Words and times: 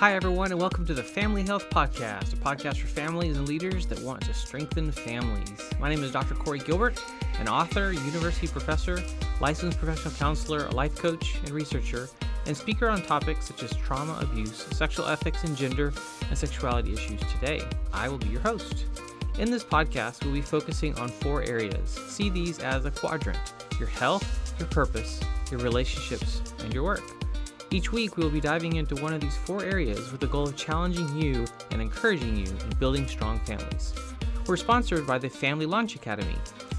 Hi, 0.00 0.14
everyone, 0.14 0.50
and 0.50 0.58
welcome 0.58 0.86
to 0.86 0.94
the 0.94 1.02
Family 1.02 1.42
Health 1.42 1.68
Podcast, 1.68 2.32
a 2.32 2.36
podcast 2.36 2.78
for 2.78 2.86
families 2.86 3.36
and 3.36 3.46
leaders 3.46 3.84
that 3.88 4.00
want 4.00 4.22
to 4.22 4.32
strengthen 4.32 4.90
families. 4.90 5.52
My 5.78 5.90
name 5.90 6.02
is 6.02 6.10
Dr. 6.10 6.34
Corey 6.34 6.58
Gilbert, 6.58 6.98
an 7.38 7.48
author, 7.48 7.92
university 7.92 8.46
professor, 8.48 8.98
licensed 9.42 9.76
professional 9.76 10.14
counselor, 10.14 10.64
a 10.64 10.70
life 10.70 10.96
coach, 10.96 11.36
and 11.40 11.50
researcher, 11.50 12.08
and 12.46 12.56
speaker 12.56 12.88
on 12.88 13.02
topics 13.02 13.48
such 13.48 13.62
as 13.62 13.76
trauma, 13.76 14.18
abuse, 14.22 14.66
sexual 14.72 15.04
ethics, 15.04 15.44
and 15.44 15.54
gender 15.54 15.92
and 16.30 16.38
sexuality 16.38 16.94
issues. 16.94 17.20
Today, 17.34 17.60
I 17.92 18.08
will 18.08 18.16
be 18.16 18.28
your 18.28 18.40
host. 18.40 18.86
In 19.38 19.50
this 19.50 19.64
podcast, 19.64 20.24
we'll 20.24 20.32
be 20.32 20.40
focusing 20.40 20.98
on 20.98 21.10
four 21.10 21.42
areas. 21.42 21.90
See 22.08 22.30
these 22.30 22.58
as 22.58 22.86
a 22.86 22.90
quadrant 22.90 23.52
your 23.78 23.88
health, 23.88 24.54
your 24.58 24.68
purpose, 24.68 25.20
your 25.50 25.60
relationships, 25.60 26.40
and 26.60 26.72
your 26.72 26.84
work. 26.84 27.19
Each 27.72 27.92
week, 27.92 28.16
we 28.16 28.24
will 28.24 28.32
be 28.32 28.40
diving 28.40 28.76
into 28.76 28.96
one 28.96 29.12
of 29.12 29.20
these 29.20 29.36
four 29.36 29.62
areas 29.62 30.10
with 30.10 30.20
the 30.20 30.26
goal 30.26 30.42
of 30.42 30.56
challenging 30.56 31.16
you 31.16 31.44
and 31.70 31.80
encouraging 31.80 32.36
you 32.36 32.46
in 32.46 32.70
building 32.80 33.06
strong 33.06 33.38
families. 33.40 33.94
We're 34.48 34.56
sponsored 34.56 35.06
by 35.06 35.18
the 35.18 35.30
Family 35.30 35.66
Launch 35.66 35.94
Academy, 35.94 36.34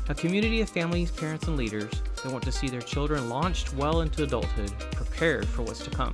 a 0.10 0.16
community 0.16 0.60
of 0.60 0.70
families, 0.70 1.10
parents, 1.10 1.48
and 1.48 1.56
leaders 1.56 1.90
that 2.22 2.30
want 2.30 2.44
to 2.44 2.52
see 2.52 2.68
their 2.68 2.82
children 2.82 3.30
launched 3.30 3.74
well 3.74 4.02
into 4.02 4.24
adulthood, 4.24 4.78
prepared 4.92 5.48
for 5.48 5.62
what's 5.62 5.82
to 5.86 5.90
come. 5.90 6.14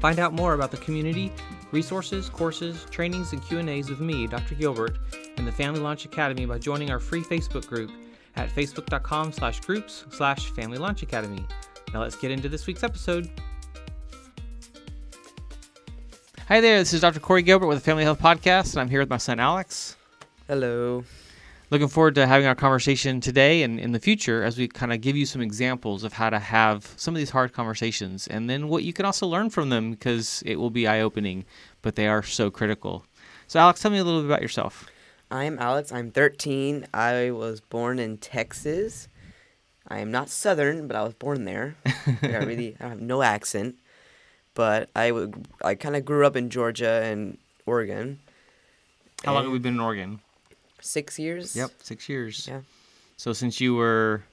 Find 0.00 0.18
out 0.18 0.32
more 0.32 0.54
about 0.54 0.72
the 0.72 0.78
community, 0.78 1.32
resources, 1.70 2.28
courses, 2.28 2.86
trainings, 2.90 3.32
and 3.32 3.40
Q&As 3.40 3.88
with 3.88 4.00
me, 4.00 4.26
Dr. 4.26 4.56
Gilbert, 4.56 4.98
and 5.36 5.46
the 5.46 5.52
Family 5.52 5.78
Launch 5.78 6.04
Academy 6.04 6.44
by 6.44 6.58
joining 6.58 6.90
our 6.90 6.98
free 6.98 7.22
Facebook 7.22 7.68
group 7.68 7.92
at 8.34 8.50
facebook.com 8.50 9.30
slash 9.30 9.60
groups 9.60 10.06
slash 10.10 10.50
Family 10.50 10.78
Launch 10.78 11.04
Academy. 11.04 11.46
Now 11.94 12.00
let's 12.00 12.16
get 12.16 12.32
into 12.32 12.48
this 12.48 12.66
week's 12.66 12.82
episode. 12.82 13.30
Hi 16.48 16.60
there, 16.60 16.78
this 16.78 16.92
is 16.92 17.00
Dr. 17.00 17.18
Corey 17.18 17.42
Gilbert 17.42 17.66
with 17.66 17.78
the 17.78 17.82
Family 17.82 18.04
Health 18.04 18.20
Podcast, 18.20 18.72
and 18.72 18.80
I'm 18.80 18.88
here 18.88 19.00
with 19.00 19.10
my 19.10 19.16
son 19.16 19.40
Alex. 19.40 19.96
Hello. 20.46 21.02
Looking 21.70 21.88
forward 21.88 22.14
to 22.14 22.26
having 22.28 22.46
our 22.46 22.54
conversation 22.54 23.20
today 23.20 23.64
and 23.64 23.80
in 23.80 23.90
the 23.90 23.98
future 23.98 24.44
as 24.44 24.56
we 24.56 24.68
kind 24.68 24.92
of 24.92 25.00
give 25.00 25.16
you 25.16 25.26
some 25.26 25.42
examples 25.42 26.04
of 26.04 26.12
how 26.12 26.30
to 26.30 26.38
have 26.38 26.94
some 26.96 27.16
of 27.16 27.18
these 27.18 27.30
hard 27.30 27.52
conversations 27.52 28.28
and 28.28 28.48
then 28.48 28.68
what 28.68 28.84
you 28.84 28.92
can 28.92 29.04
also 29.04 29.26
learn 29.26 29.50
from 29.50 29.70
them 29.70 29.90
because 29.90 30.40
it 30.46 30.54
will 30.54 30.70
be 30.70 30.86
eye 30.86 31.00
opening, 31.00 31.44
but 31.82 31.96
they 31.96 32.06
are 32.06 32.22
so 32.22 32.48
critical. 32.48 33.04
So, 33.48 33.58
Alex, 33.58 33.80
tell 33.82 33.90
me 33.90 33.98
a 33.98 34.04
little 34.04 34.20
bit 34.20 34.26
about 34.26 34.40
yourself. 34.40 34.86
I'm 35.32 35.58
Alex. 35.58 35.90
I'm 35.90 36.12
13. 36.12 36.86
I 36.94 37.32
was 37.32 37.60
born 37.60 37.98
in 37.98 38.18
Texas. 38.18 39.08
I 39.88 39.98
am 39.98 40.12
not 40.12 40.28
Southern, 40.28 40.86
but 40.86 40.94
I 40.94 41.02
was 41.02 41.14
born 41.14 41.44
there. 41.44 41.74
I 42.22 42.36
really 42.36 42.76
I 42.78 42.86
have 42.86 43.00
no 43.00 43.22
accent 43.22 43.80
but 44.56 44.90
I 44.96 45.12
would 45.12 45.46
I 45.62 45.76
kind 45.76 45.94
of 45.94 46.04
grew 46.04 46.26
up 46.26 46.34
in 46.34 46.50
Georgia 46.50 47.02
and 47.04 47.38
Oregon. 47.66 48.18
How 49.24 49.34
long 49.34 49.44
have 49.44 49.52
we 49.52 49.60
been 49.60 49.74
in 49.74 49.80
Oregon? 49.80 50.20
Six 50.80 51.18
years. 51.18 51.54
Yep, 51.54 51.70
six 51.82 52.08
years. 52.08 52.48
Yeah. 52.48 52.62
So 53.16 53.32
since 53.32 53.60
you 53.60 53.76
were 53.76 54.24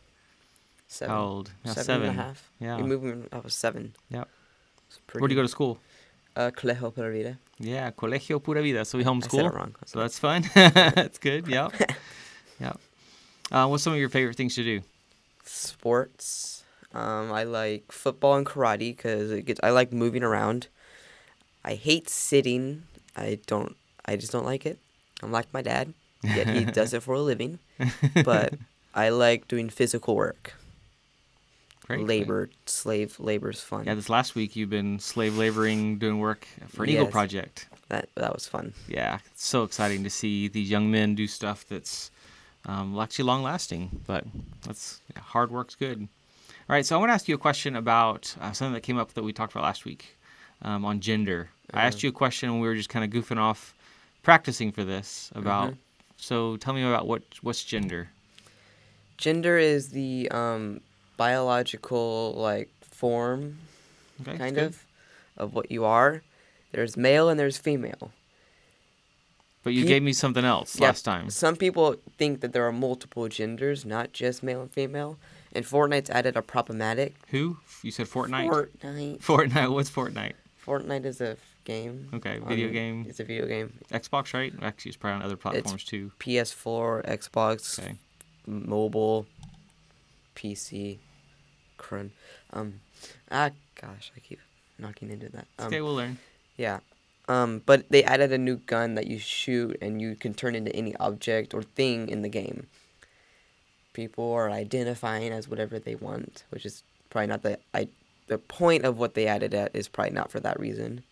seven. 0.88 1.14
how 1.14 1.22
old? 1.24 1.52
Yeah, 1.64 1.74
seven, 1.74 1.84
seven 1.86 2.10
and 2.10 2.20
a 2.20 2.24
half. 2.24 2.52
Yeah. 2.60 2.78
We 2.78 2.84
moved 2.84 3.04
when 3.04 3.28
I 3.32 3.40
was 3.40 3.54
seven. 3.54 3.94
Yep. 4.10 4.28
Where 5.12 5.22
Where'd 5.22 5.32
you 5.32 5.38
go 5.38 5.44
to 5.44 5.48
school? 5.48 5.78
Uh, 6.36 6.52
Colegio 6.52 6.94
Pura 6.94 7.12
Vida. 7.12 7.38
Yeah, 7.60 7.92
Colegio 7.92 8.42
Pura 8.42 8.62
Vida. 8.64 8.86
So 8.86 8.98
we 8.98 9.04
I 9.04 9.08
homeschool. 9.08 9.32
said 9.32 9.46
it 9.46 9.54
wrong. 9.54 9.76
So 9.86 10.00
that's 10.00 10.18
fun. 10.18 10.44
that's 10.56 11.20
good. 11.20 11.48
Yep. 11.48 11.74
yep. 12.60 12.80
Uh, 13.52 13.68
what's 13.68 13.84
some 13.84 13.94
of 13.94 14.00
your 14.00 14.10
favorite 14.10 14.36
things 14.36 14.56
to 14.56 14.64
do? 14.64 14.82
Sports. 15.44 16.64
Um, 16.94 17.32
I 17.32 17.44
like 17.44 17.92
football 17.92 18.36
and 18.36 18.46
karate 18.46 18.96
because 18.96 19.32
it 19.32 19.46
gets. 19.46 19.60
I 19.64 19.72
like 19.72 19.92
moving 19.92 20.24
around. 20.24 20.68
I 21.66 21.76
hate 21.76 22.10
sitting. 22.10 22.84
I 23.16 23.40
don't. 23.48 23.76
I 24.06 24.16
just 24.16 24.32
don't 24.32 24.46
like 24.46 24.66
it. 24.66 24.80
I'm 25.22 25.32
like 25.32 25.54
my 25.54 25.62
dad. 25.62 25.94
Yet 26.24 26.48
he 26.48 26.66
does 26.66 26.94
it 26.94 27.04
for 27.04 27.16
a 27.16 27.20
living. 27.22 27.60
But 28.24 28.54
I 28.94 29.10
like 29.10 29.48
doing 29.48 29.70
physical 29.70 30.16
work. 30.16 30.54
Great. 31.88 32.08
labor, 32.08 32.50
slave 32.66 33.20
labor 33.20 33.50
is 33.50 33.60
fun. 33.60 33.86
Yeah, 33.86 33.96
this 33.96 34.10
last 34.10 34.36
week 34.36 34.56
you've 34.56 34.70
been 34.70 35.00
slave 35.00 35.38
laboring, 35.38 35.98
doing 35.98 36.20
work 36.20 36.48
for 36.70 36.86
an 36.86 36.90
Eagle 36.92 37.08
Project. 37.08 37.68
That 37.90 38.08
that 38.16 38.34
was 38.34 38.48
fun. 38.48 38.74
Yeah, 38.88 39.20
it's 39.34 39.46
so 39.46 39.64
exciting 39.64 40.04
to 40.06 40.10
see 40.10 40.48
these 40.48 40.70
young 40.70 40.90
men 40.90 41.14
do 41.16 41.28
stuff 41.28 41.66
that's 41.68 42.10
um, 42.66 42.98
actually 42.98 43.26
long 43.26 43.44
lasting. 43.44 44.02
But 44.08 44.24
that's 44.66 45.02
yeah, 45.14 45.22
hard 45.22 45.52
work's 45.52 45.76
good. 45.76 46.08
All 46.70 46.74
right, 46.74 46.86
so 46.86 46.96
I 46.96 47.00
want 47.00 47.10
to 47.10 47.14
ask 47.14 47.28
you 47.28 47.36
a 47.36 47.40
question 47.40 47.76
about 47.76 48.34
uh, 48.40 48.54
something 48.54 48.74
that 48.74 48.84
came 48.84 48.98
up 48.98 49.14
that 49.16 49.24
we 49.24 49.34
talked 49.34 49.52
about 49.52 49.64
last 49.64 49.84
week 49.84 50.18
um, 50.62 50.86
on 50.86 51.02
gender. 51.02 51.50
I 51.74 51.82
asked 51.82 52.04
you 52.04 52.10
a 52.10 52.14
question 52.14 52.52
when 52.52 52.62
we 52.62 52.68
were 52.70 52.76
just 52.76 52.88
kind 52.88 53.04
of 53.04 53.12
goofing 53.12 53.38
off, 53.38 53.74
practicing 54.22 54.72
for 54.72 54.86
this 54.86 55.30
about. 55.36 55.74
So 56.16 56.56
tell 56.56 56.74
me 56.74 56.84
about 56.84 57.06
what 57.06 57.24
what's 57.42 57.66
gender. 57.66 58.10
Gender 59.18 59.58
is 59.58 59.90
the 59.90 60.30
um, 60.32 60.80
biological 61.18 62.34
like 62.38 62.70
form, 62.82 63.58
Okay, 64.22 64.38
kind 64.38 64.58
of, 64.58 64.86
of 65.36 65.54
what 65.54 65.70
you 65.70 65.84
are. 65.84 66.22
There's 66.72 66.96
male 66.96 67.28
and 67.28 67.38
there's 67.38 67.58
female. 67.58 68.12
But 69.64 69.74
you 69.74 69.84
Pe- 69.84 69.90
gave 69.90 70.04
me 70.04 70.14
something 70.14 70.46
else 70.46 70.80
Yeah, 70.80 70.88
last 70.88 71.04
time. 71.04 71.30
Some 71.30 71.58
people 71.58 71.98
think 72.18 72.40
that 72.40 72.54
there 72.54 72.66
are 72.66 72.72
multiple 72.72 73.28
genders, 73.28 73.86
not 73.86 74.14
just 74.14 74.44
male 74.44 74.62
and 74.62 74.72
female. 74.72 75.18
And 75.54 75.64
Fortnite's 75.66 76.10
added 76.10 76.36
a 76.36 76.42
problematic. 76.42 77.16
Who? 77.30 77.58
You 77.84 77.92
said 77.92 78.08
Fortnite. 78.08 78.50
Fortnite. 78.82 79.20
Fortnite. 79.22 79.72
What's 79.72 79.90
Fortnite? 79.92 80.34
Fortnite 80.66 81.06
is 81.06 81.22
a 81.22 81.32
f- 81.32 81.38
game. 81.66 82.10
Okay, 82.14 82.40
video 82.40 82.68
on- 82.68 82.74
game. 82.74 83.06
It's 83.08 83.20
a 83.20 83.24
video 83.24 83.46
game. 83.46 83.74
Xbox, 83.92 84.34
right? 84.34 84.54
Actually, 84.62 84.90
it's 84.90 84.98
probably 84.98 85.18
on 85.18 85.22
other 85.24 85.36
platforms 85.36 85.84
too. 85.84 86.12
PS4, 86.20 87.04
Xbox, 87.06 87.80
Okay. 87.80 87.96
mobile, 88.48 89.28
PC, 90.36 91.00
crun. 91.78 92.12
Um, 92.52 92.80
ah, 93.30 93.52
gosh, 93.80 94.12
I 94.16 94.20
keep 94.22 94.40
knocking 94.80 95.12
into 95.12 95.30
that. 95.30 95.48
Um, 95.60 95.68
okay, 95.68 95.82
we'll 95.82 95.96
learn. 95.96 96.18
Yeah. 96.58 96.80
Um, 97.28 97.62
but 97.66 97.90
they 97.90 98.04
added 98.04 98.32
a 98.34 98.38
new 98.38 98.58
gun 98.58 98.96
that 98.96 99.08
you 99.08 99.18
shoot 99.20 99.78
and 99.82 100.02
you 100.02 100.16
can 100.16 100.34
turn 100.34 100.56
into 100.56 100.76
any 100.76 100.96
object 100.98 101.54
or 101.54 101.62
thing 101.64 102.10
in 102.10 102.22
the 102.22 102.30
game. 102.30 102.68
People 103.94 104.32
are 104.34 104.50
identifying 104.50 105.32
as 105.32 105.48
whatever 105.48 105.80
they 105.80 105.96
want, 105.96 106.44
which 106.50 106.66
is 106.66 106.84
probably 107.10 107.28
not 107.28 107.44
the 107.44 107.60
I 107.74 107.88
the 108.28 108.38
point 108.38 108.86
of 108.86 108.98
what 108.98 109.14
they 109.14 109.28
added 109.28 109.54
at 109.54 109.76
is 109.76 109.88
probably 109.88 110.14
not 110.14 110.32
for 110.32 110.40
that 110.40 110.60
reason. 110.60 111.04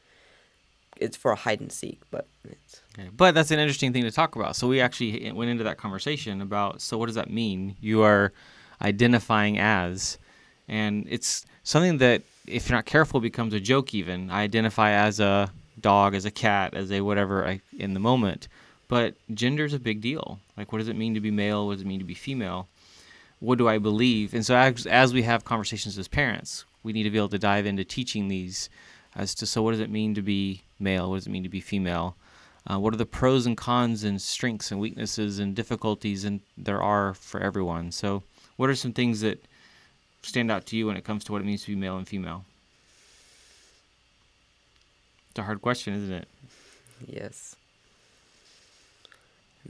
It's 0.98 1.18
for 1.18 1.32
a 1.32 1.36
hide 1.36 1.62
and 1.62 1.72
seek, 1.72 2.00
but 2.12 2.28
it's 2.44 2.82
Okay. 2.94 3.10
But 3.16 3.34
that's 3.34 3.52
an 3.52 3.60
interesting 3.60 3.94
thing 3.94 4.04
to 4.04 4.12
talk 4.12 4.36
about. 4.36 4.56
So 4.56 4.68
we 4.68 4.82
actually 4.82 5.32
went 5.32 5.50
into 5.50 5.64
that 5.64 5.78
conversation 5.78 6.42
about 6.42 6.82
so 6.82 6.98
what 6.98 7.06
does 7.06 7.16
that 7.16 7.30
mean? 7.30 7.76
You 7.80 8.04
are 8.04 8.34
identifying 8.82 9.58
as, 9.60 10.18
and 10.68 11.06
it's 11.10 11.46
something 11.64 12.00
that 12.00 12.24
if 12.48 12.68
you're 12.68 12.78
not 12.78 12.86
careful 12.86 13.20
becomes 13.20 13.54
a 13.54 13.60
joke. 13.60 13.94
Even 13.94 14.30
I 14.30 14.42
identify 14.42 14.92
as 14.92 15.20
a 15.20 15.52
dog, 15.80 16.16
as 16.16 16.26
a 16.26 16.32
cat, 16.32 16.74
as 16.74 16.92
a 16.92 17.02
whatever 17.02 17.48
I, 17.48 17.62
in 17.78 17.94
the 17.94 18.00
moment. 18.00 18.48
But 18.88 19.16
gender 19.34 19.64
is 19.64 19.74
a 19.74 19.80
big 19.80 20.02
deal. 20.02 20.40
Like, 20.58 20.74
what 20.74 20.80
does 20.80 20.90
it 20.90 20.98
mean 20.98 21.14
to 21.14 21.22
be 21.22 21.32
male? 21.32 21.66
What 21.66 21.76
does 21.76 21.82
it 21.82 21.88
mean 21.88 22.00
to 22.00 22.06
be 22.06 22.14
female? 22.14 22.68
What 23.42 23.58
do 23.58 23.68
I 23.68 23.80
believe? 23.80 24.34
And 24.36 24.46
so, 24.46 24.56
as, 24.56 24.86
as 24.86 25.14
we 25.14 25.24
have 25.24 25.44
conversations 25.44 25.98
as 25.98 26.08
parents, 26.08 26.64
we 26.84 26.94
need 26.94 27.04
to 27.04 27.10
be 27.10 27.18
able 27.18 27.30
to 27.30 27.40
dive 27.40 27.66
into 27.66 27.84
teaching 27.84 28.28
these 28.28 28.70
as 29.16 29.36
to 29.36 29.46
so 29.46 29.62
what 29.62 29.72
does 29.72 29.80
it 29.80 29.90
mean 29.90 30.14
to 30.16 30.22
be 30.22 30.62
male? 30.80 31.10
What 31.10 31.18
does 31.18 31.28
it 31.28 31.32
mean 31.32 31.44
to 31.44 31.50
be 31.50 31.60
female? 31.60 32.16
Uh, 32.70 32.80
what 32.80 32.94
are 32.94 32.98
the 32.98 33.06
pros 33.06 33.48
and 33.48 33.58
cons 33.58 34.04
and 34.04 34.22
strengths 34.22 34.72
and 34.72 34.80
weaknesses 34.80 35.40
and 35.40 35.56
difficulties 35.56 36.24
and 36.24 36.42
there 36.56 36.82
are 36.82 37.16
for 37.16 37.42
everyone? 37.42 37.92
So, 37.92 38.22
what 38.58 38.70
are 38.70 38.76
some 38.76 38.94
things 38.94 39.22
that 39.22 39.44
stand 40.22 40.52
out 40.52 40.68
to 40.68 40.78
you 40.78 40.86
when 40.86 40.96
it 40.96 41.04
comes 41.04 41.24
to 41.24 41.32
what 41.32 41.42
it 41.42 41.46
means 41.46 41.64
to 41.64 41.68
be 41.70 41.76
male 41.76 41.98
and 41.98 42.08
female? 42.08 42.46
It's 45.32 45.40
a 45.40 45.44
hard 45.44 45.62
question, 45.62 45.96
isn't 45.96 46.14
it? 46.14 46.28
yes. 47.08 47.56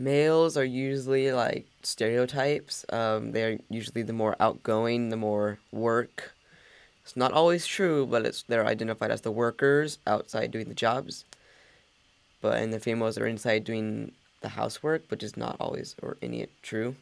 Males 0.04 0.58
are 0.58 0.66
usually 0.66 1.32
like 1.32 1.68
stereotypes. 1.84 2.86
Um, 2.90 3.32
they're 3.34 3.60
usually 3.70 4.02
the 4.04 4.14
more 4.14 4.36
outgoing, 4.40 5.10
the 5.10 5.18
more 5.18 5.60
work. 5.72 6.34
It's 7.04 7.16
not 7.18 7.32
always 7.34 7.66
true, 7.66 8.06
but 8.06 8.26
it's 8.26 8.44
they're 8.44 8.66
identified 8.66 9.12
as 9.12 9.22
the 9.22 9.32
workers 9.32 10.00
outside 10.08 10.52
doing 10.52 10.70
the 10.70 10.74
jobs. 10.76 11.26
But 12.42 12.58
and 12.62 12.74
the 12.74 12.80
females 12.80 13.18
are 13.18 13.28
inside 13.28 13.64
doing 13.64 14.12
the 14.42 14.50
housework, 14.50 15.04
which 15.10 15.22
is 15.24 15.38
not 15.38 15.56
always 15.60 15.96
or 16.02 16.18
any 16.22 16.48
true. 16.64 16.96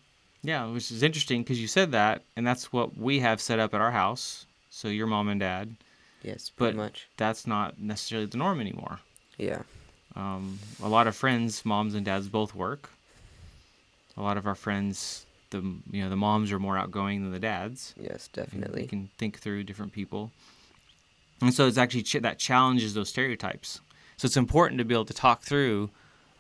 Yeah, 0.44 0.66
which 0.68 0.92
is 0.92 1.04
interesting 1.04 1.42
because 1.44 1.60
you 1.62 1.68
said 1.68 1.92
that, 1.92 2.22
and 2.36 2.46
that's 2.48 2.72
what 2.74 2.98
we 2.98 3.20
have 3.20 3.42
set 3.42 3.60
up 3.60 3.74
at 3.74 3.82
our 3.82 3.92
house. 3.92 4.46
So 4.70 4.88
your 4.88 5.08
mom 5.08 5.28
and 5.30 5.40
dad. 5.40 5.76
Yes, 6.22 6.52
But 6.56 6.66
pretty 6.66 6.78
much. 6.78 7.08
that's 7.18 7.48
not 7.48 7.80
necessarily 7.80 8.28
the 8.28 8.38
norm 8.38 8.60
anymore. 8.60 9.00
Yeah. 9.38 9.62
Um, 10.20 10.60
a 10.84 10.90
lot 10.90 11.08
of 11.08 11.16
friends, 11.16 11.66
moms 11.66 11.96
and 11.96 12.06
dads 12.06 12.28
both 12.28 12.54
work. 12.54 12.90
A 14.18 14.22
lot 14.22 14.36
of 14.36 14.46
our 14.46 14.56
friends, 14.56 15.26
the 15.50 15.62
you 15.92 16.04
know 16.04 16.10
the 16.10 16.18
moms 16.18 16.52
are 16.52 16.60
more 16.60 16.78
outgoing 16.78 17.24
than 17.24 17.32
the 17.32 17.40
dads. 17.40 17.94
Yes, 17.98 18.28
definitely. 18.28 18.82
You 18.82 18.88
can 18.90 19.10
think 19.18 19.40
through 19.40 19.64
different 19.64 19.94
people, 19.94 20.32
and 21.42 21.54
so 21.54 21.68
it's 21.68 21.78
actually 21.78 22.04
ch- 22.04 22.22
that 22.22 22.38
challenges 22.38 22.94
those 22.94 23.08
stereotypes. 23.08 23.80
So 24.18 24.26
it's 24.26 24.36
important 24.36 24.80
to 24.80 24.86
be 24.86 24.94
able 24.94 25.06
to 25.06 25.14
talk 25.14 25.44
through 25.44 25.90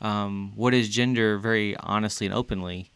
um, 0.01 0.51
what 0.55 0.73
is 0.73 0.89
gender 0.89 1.37
very 1.37 1.77
honestly 1.77 2.27
and 2.27 2.35
openly, 2.35 2.89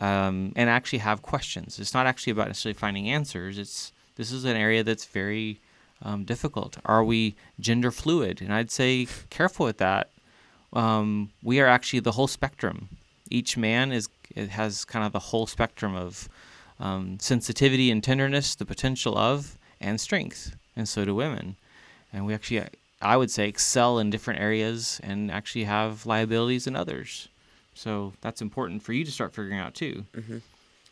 um, 0.00 0.52
and 0.56 0.68
actually 0.68 0.98
have 0.98 1.22
questions. 1.22 1.78
It's 1.78 1.94
not 1.94 2.06
actually 2.06 2.32
about 2.32 2.48
necessarily 2.48 2.74
finding 2.74 3.08
answers. 3.08 3.56
It's 3.56 3.92
this 4.16 4.32
is 4.32 4.44
an 4.44 4.56
area 4.56 4.82
that's 4.82 5.04
very 5.04 5.60
um, 6.02 6.24
difficult. 6.24 6.78
Are 6.84 7.04
we 7.04 7.36
gender 7.60 7.92
fluid? 7.92 8.42
And 8.42 8.52
I'd 8.52 8.72
say 8.72 9.06
careful 9.30 9.66
with 9.66 9.78
that. 9.78 10.10
Um, 10.74 11.30
we 11.42 11.60
are 11.60 11.66
actually 11.66 12.00
the 12.00 12.12
whole 12.12 12.26
spectrum. 12.26 12.88
Each 13.30 13.56
man 13.56 13.92
is 13.92 14.08
it 14.34 14.48
has 14.50 14.84
kind 14.84 15.04
of 15.06 15.12
the 15.12 15.18
whole 15.18 15.46
spectrum 15.46 15.94
of 15.94 16.28
um, 16.80 17.18
sensitivity 17.20 17.90
and 17.90 18.02
tenderness, 18.02 18.54
the 18.56 18.64
potential 18.66 19.16
of, 19.16 19.56
and 19.80 20.00
strength, 20.00 20.56
and 20.76 20.88
so 20.88 21.04
do 21.04 21.14
women. 21.14 21.56
And 22.12 22.26
we 22.26 22.34
actually, 22.34 22.64
I 23.00 23.16
would 23.16 23.30
say, 23.30 23.48
excel 23.48 23.98
in 23.98 24.10
different 24.10 24.40
areas 24.40 25.00
and 25.04 25.30
actually 25.30 25.64
have 25.64 26.04
liabilities 26.06 26.66
in 26.66 26.74
others. 26.74 27.28
So 27.74 28.12
that's 28.20 28.42
important 28.42 28.82
for 28.82 28.92
you 28.92 29.04
to 29.04 29.10
start 29.12 29.34
figuring 29.34 29.58
out 29.58 29.74
too, 29.74 30.04
Mm-hmm. 30.14 30.38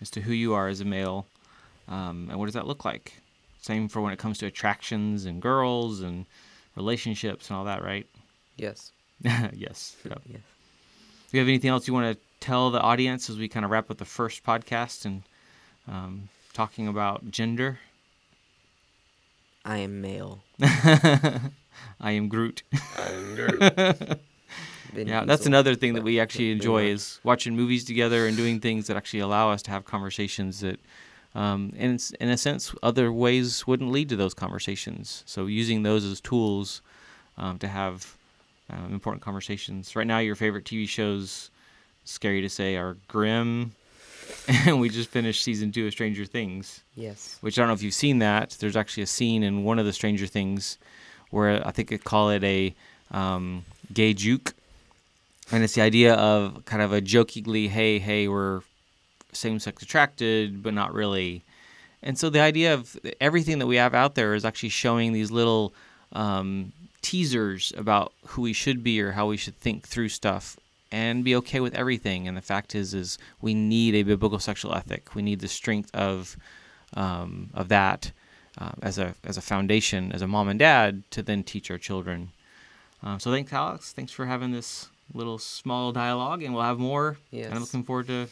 as 0.00 0.10
to 0.10 0.20
who 0.20 0.32
you 0.32 0.54
are 0.54 0.68
as 0.68 0.80
a 0.80 0.84
male, 0.84 1.26
um, 1.88 2.28
and 2.30 2.38
what 2.38 2.46
does 2.46 2.54
that 2.54 2.66
look 2.66 2.84
like. 2.84 3.20
Same 3.60 3.88
for 3.88 4.00
when 4.00 4.12
it 4.12 4.18
comes 4.18 4.38
to 4.38 4.46
attractions 4.46 5.24
and 5.24 5.40
girls 5.42 6.00
and 6.00 6.26
relationships 6.76 7.48
and 7.48 7.56
all 7.56 7.64
that, 7.64 7.82
right? 7.84 8.06
Yes. 8.56 8.90
yes. 9.52 9.96
Yep. 10.04 10.22
Yes. 10.26 10.40
Do 11.30 11.38
you 11.38 11.40
have 11.40 11.48
anything 11.48 11.70
else 11.70 11.86
you 11.86 11.94
want 11.94 12.14
to 12.14 12.22
tell 12.40 12.70
the 12.70 12.80
audience 12.80 13.30
as 13.30 13.38
we 13.38 13.48
kind 13.48 13.64
of 13.64 13.70
wrap 13.70 13.90
up 13.90 13.98
the 13.98 14.04
first 14.04 14.44
podcast 14.44 15.04
and 15.04 15.22
um, 15.88 16.28
talking 16.52 16.88
about 16.88 17.30
gender? 17.30 17.78
I 19.64 19.78
am 19.78 20.00
male. 20.00 20.40
I 20.62 21.50
am 22.02 22.28
Groot. 22.28 22.62
I'm 22.98 23.36
Vin 24.92 25.08
Yeah, 25.08 25.24
that's 25.24 25.46
another 25.46 25.74
thing 25.74 25.94
that 25.94 26.02
we 26.02 26.20
actually 26.20 26.50
enjoy 26.50 26.86
is 26.86 27.20
watching 27.24 27.56
movies 27.56 27.84
together 27.84 28.26
and 28.26 28.36
doing 28.36 28.60
things 28.60 28.88
that 28.88 28.96
actually 28.96 29.20
allow 29.20 29.50
us 29.50 29.62
to 29.62 29.70
have 29.70 29.84
conversations 29.84 30.60
that, 30.60 30.78
um, 31.34 31.72
in 31.76 31.98
in 32.20 32.28
a 32.28 32.36
sense, 32.36 32.74
other 32.82 33.10
ways 33.10 33.66
wouldn't 33.66 33.90
lead 33.90 34.08
to 34.10 34.16
those 34.16 34.34
conversations. 34.34 35.22
So 35.26 35.46
using 35.46 35.82
those 35.82 36.04
as 36.04 36.20
tools 36.20 36.82
um, 37.38 37.58
to 37.60 37.68
have 37.68 38.16
um, 38.72 38.92
important 38.92 39.22
conversations. 39.22 39.94
Right 39.94 40.06
now, 40.06 40.18
your 40.18 40.34
favorite 40.34 40.64
TV 40.64 40.88
shows, 40.88 41.50
scary 42.04 42.40
to 42.40 42.48
say, 42.48 42.76
are 42.76 42.96
Grimm, 43.08 43.72
and 44.48 44.80
we 44.80 44.88
just 44.88 45.08
finished 45.10 45.42
season 45.42 45.72
two 45.72 45.86
of 45.86 45.92
Stranger 45.92 46.24
Things 46.24 46.82
Yes. 46.96 47.38
which 47.40 47.58
I 47.58 47.62
don't 47.62 47.68
know 47.68 47.74
if 47.74 47.82
you've 47.82 47.94
seen 47.94 48.18
that. 48.20 48.56
There's 48.60 48.76
actually 48.76 49.02
a 49.02 49.06
scene 49.08 49.42
in 49.42 49.64
one 49.64 49.78
of 49.78 49.84
the 49.84 49.92
Stranger 49.92 50.26
Things 50.26 50.78
where 51.30 51.66
I 51.66 51.70
think 51.70 51.88
they 51.90 51.98
call 51.98 52.30
it 52.30 52.42
a 52.44 52.74
um, 53.10 53.64
gay 53.92 54.14
juke. 54.14 54.54
And 55.50 55.62
it's 55.64 55.74
the 55.74 55.82
idea 55.82 56.14
of 56.14 56.64
kind 56.64 56.82
of 56.82 56.92
a 56.92 57.00
jokingly, 57.00 57.68
hey, 57.68 57.98
hey, 57.98 58.28
we're 58.28 58.62
same 59.32 59.58
sex 59.58 59.82
attracted, 59.82 60.62
but 60.62 60.72
not 60.74 60.94
really. 60.94 61.42
And 62.02 62.18
so 62.18 62.30
the 62.30 62.40
idea 62.40 62.74
of 62.74 62.98
everything 63.20 63.58
that 63.58 63.66
we 63.66 63.76
have 63.76 63.94
out 63.94 64.14
there 64.14 64.34
is 64.34 64.44
actually 64.44 64.68
showing 64.70 65.12
these 65.12 65.30
little 65.30 65.72
um, 66.12 66.72
teasers 67.02 67.72
about 67.76 68.12
who 68.28 68.42
we 68.42 68.52
should 68.52 68.82
be 68.82 69.00
or 69.00 69.12
how 69.12 69.26
we 69.26 69.36
should 69.36 69.58
think 69.58 69.86
through 69.86 70.08
stuff 70.08 70.56
and 70.90 71.24
be 71.24 71.34
okay 71.36 71.60
with 71.60 71.74
everything. 71.74 72.28
And 72.28 72.36
the 72.36 72.42
fact 72.42 72.74
is, 72.74 72.94
is 72.94 73.18
we 73.40 73.54
need 73.54 73.94
a 73.94 74.02
biblical 74.02 74.38
sexual 74.38 74.74
ethic. 74.74 75.14
We 75.14 75.22
need 75.22 75.40
the 75.40 75.48
strength 75.48 75.90
of 75.94 76.36
um, 76.94 77.50
of 77.54 77.68
that 77.68 78.12
uh, 78.58 78.72
as 78.82 78.98
a 78.98 79.14
as 79.24 79.36
a 79.36 79.42
foundation, 79.42 80.12
as 80.12 80.22
a 80.22 80.28
mom 80.28 80.48
and 80.48 80.58
dad, 80.58 81.02
to 81.10 81.22
then 81.22 81.42
teach 81.42 81.70
our 81.70 81.78
children. 81.78 82.30
Um, 83.02 83.18
so 83.18 83.30
thanks, 83.32 83.52
Alex. 83.52 83.92
Thanks 83.92 84.12
for 84.12 84.26
having 84.26 84.52
this 84.52 84.88
little 85.14 85.38
small 85.38 85.92
dialogue, 85.92 86.42
and 86.42 86.54
we'll 86.54 86.62
have 86.62 86.78
more. 86.78 87.18
Yes. 87.30 87.46
And 87.46 87.54
I'm 87.54 87.60
looking 87.60 87.82
forward 87.82 88.06
to 88.08 88.28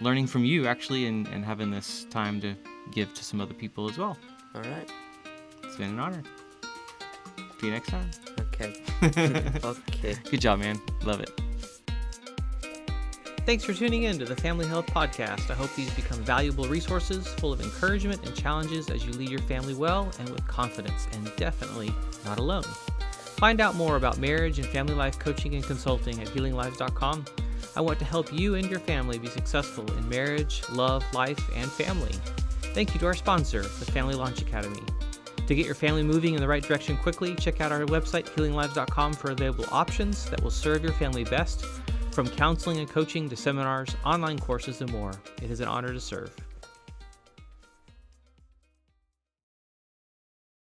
learning 0.00 0.26
from 0.26 0.44
you 0.44 0.66
actually, 0.66 1.06
and, 1.06 1.26
and 1.28 1.44
having 1.44 1.70
this 1.70 2.06
time 2.10 2.40
to 2.40 2.54
give 2.90 3.14
to 3.14 3.24
some 3.24 3.40
other 3.40 3.54
people 3.54 3.88
as 3.88 3.96
well. 3.96 4.18
All 4.54 4.62
right. 4.62 4.90
It's 5.62 5.76
been 5.76 5.90
an 5.90 6.00
honor. 6.00 6.22
See 7.60 7.66
you 7.66 7.72
next 7.72 7.88
time. 7.88 8.10
Okay. 8.40 8.74
okay. 9.64 10.16
Good 10.30 10.40
job, 10.40 10.60
man. 10.60 10.80
Love 11.04 11.20
it. 11.20 11.30
Thanks 13.48 13.64
for 13.64 13.72
tuning 13.72 14.02
in 14.02 14.18
to 14.18 14.26
the 14.26 14.36
Family 14.36 14.66
Health 14.66 14.86
Podcast. 14.86 15.50
I 15.50 15.54
hope 15.54 15.74
these 15.74 15.90
become 15.94 16.18
valuable 16.18 16.64
resources 16.66 17.26
full 17.26 17.52
of 17.52 17.62
encouragement 17.62 18.24
and 18.26 18.36
challenges 18.36 18.90
as 18.90 19.06
you 19.06 19.12
lead 19.12 19.30
your 19.30 19.40
family 19.40 19.72
well 19.72 20.10
and 20.18 20.28
with 20.28 20.46
confidence, 20.46 21.08
and 21.12 21.34
definitely 21.36 21.90
not 22.26 22.38
alone. 22.38 22.64
Find 23.38 23.60
out 23.60 23.74
more 23.74 23.96
about 23.96 24.18
marriage 24.18 24.58
and 24.58 24.68
family 24.68 24.94
life 24.94 25.18
coaching 25.18 25.54
and 25.54 25.64
consulting 25.64 26.20
at 26.20 26.28
healinglives.com. 26.28 27.24
I 27.74 27.80
want 27.80 27.98
to 28.00 28.04
help 28.04 28.32
you 28.32 28.56
and 28.56 28.68
your 28.68 28.80
family 28.80 29.18
be 29.18 29.28
successful 29.28 29.90
in 29.92 30.08
marriage, 30.08 30.62
love, 30.70 31.04
life, 31.14 31.40
and 31.56 31.70
family. 31.70 32.12
Thank 32.74 32.92
you 32.92 33.00
to 33.00 33.06
our 33.06 33.14
sponsor, 33.14 33.62
the 33.62 33.86
Family 33.86 34.14
Launch 34.14 34.42
Academy. 34.42 34.82
To 35.48 35.54
get 35.54 35.64
your 35.64 35.74
family 35.74 36.02
moving 36.02 36.34
in 36.34 36.42
the 36.42 36.46
right 36.46 36.62
direction 36.62 36.98
quickly, 36.98 37.34
check 37.34 37.62
out 37.62 37.72
our 37.72 37.80
website, 37.86 38.26
healinglives.com, 38.26 39.14
for 39.14 39.30
available 39.30 39.64
options 39.72 40.28
that 40.28 40.42
will 40.42 40.50
serve 40.50 40.82
your 40.82 40.92
family 40.92 41.24
best, 41.24 41.64
from 42.10 42.28
counseling 42.28 42.80
and 42.80 42.86
coaching 42.86 43.30
to 43.30 43.34
seminars, 43.34 43.96
online 44.04 44.38
courses, 44.38 44.82
and 44.82 44.92
more. 44.92 45.12
It 45.40 45.50
is 45.50 45.60
an 45.60 45.68
honor 45.68 45.94
to 45.94 46.00
serve. 46.00 46.36